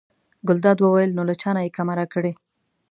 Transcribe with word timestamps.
ګلداد 0.47 0.77
وویل: 0.81 1.11
نو 1.17 1.21
له 1.29 1.35
چا 1.41 1.49
نه 1.55 1.61
یې 1.65 1.73
کمه 1.77 1.93
راکړې. 1.99 2.31